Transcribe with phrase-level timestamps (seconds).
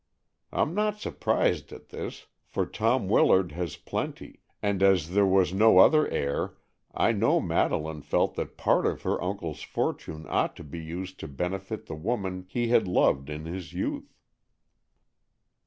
[0.51, 5.77] I'm not surprised at this, for Tom Willard has plenty, and as there was no
[5.77, 6.57] other heir,
[6.91, 11.27] I know Madeleine felt that part of her uncle's fortune ought to be used to
[11.27, 14.11] benefit the woman he had loved in his youth."